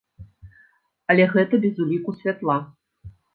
[1.13, 2.57] Але гэта без ўліку святла.